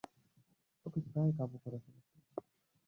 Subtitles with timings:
[0.85, 2.23] ওকে প্রায় কাবু করে ফেলেছিলাম।